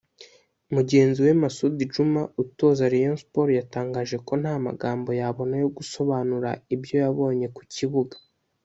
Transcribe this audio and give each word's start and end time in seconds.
Mugenzi 0.75 1.19
we 1.25 1.31
Masoudi 1.41 1.83
Djuma 1.89 2.21
utoza 2.43 2.91
Rayon 2.93 3.17
Sports 3.23 3.55
yatangaje 3.59 4.15
ko 4.27 4.33
nta 4.41 4.53
magambo 4.65 5.09
yabona 5.19 5.55
yo 5.63 5.69
gusobanura 5.77 6.49
ibyo 6.75 6.95
yabonye 7.03 7.47
ku 7.57 7.61
kibuga 7.73 8.15